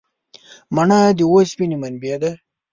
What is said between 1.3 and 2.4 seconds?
اوسپنې منبع ده.